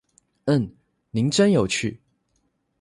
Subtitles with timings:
[0.45, 0.73] 嗯，
[1.11, 1.99] 您真有趣